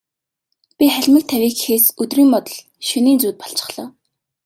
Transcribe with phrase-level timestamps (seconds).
[0.77, 2.57] Би халимаг тавья гэхээс өдрийн бодол,
[2.87, 3.87] шөнийн зүүд болчихлоо.